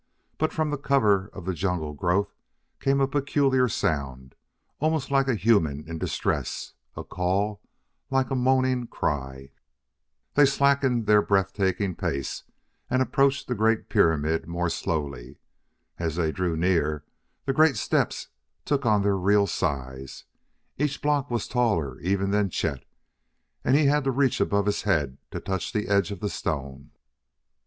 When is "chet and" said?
22.49-23.75